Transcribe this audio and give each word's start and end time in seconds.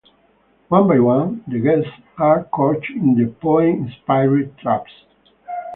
One 0.69 0.87
by 0.87 0.99
one, 0.99 1.43
the 1.47 1.59
guests 1.59 1.91
are 2.17 2.45
caught 2.45 2.83
in 2.89 3.13
the 3.13 3.27
Poe-inspired 3.39 4.57
traps. 4.57 4.91